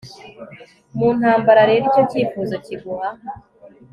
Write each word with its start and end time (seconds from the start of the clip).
Mu 0.97 1.07
ntambara 1.17 1.61
rero 1.69 1.83
icyo 1.89 2.03
cyifuzo 2.11 2.55
kiguha 2.65 3.09